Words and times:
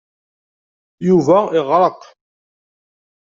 Yuba 1.07 1.37
iɣeṛṛeq. 1.59 2.01